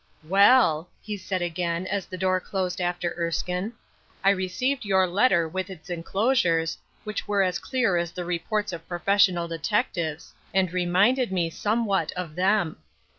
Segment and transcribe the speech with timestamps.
[0.35, 3.71] ELL," he said again, as the door closed after Erskine,"
[4.23, 8.87] I received your letter with its inclosures, which were as clear as the reports of
[8.87, 12.77] professional detectives, and reminded me some what of them.